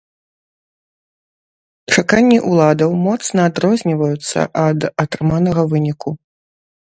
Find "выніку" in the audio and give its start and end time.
5.75-6.09